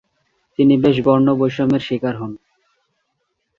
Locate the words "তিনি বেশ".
0.59-0.97